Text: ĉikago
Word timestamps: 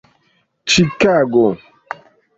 ĉikago 0.73 1.53